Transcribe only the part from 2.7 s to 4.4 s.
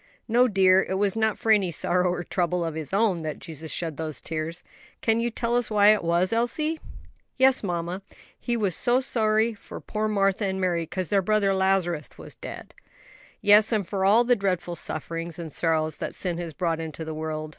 His own that Jesus shed those